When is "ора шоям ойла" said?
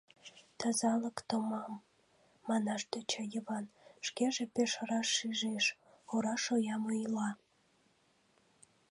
6.13-7.29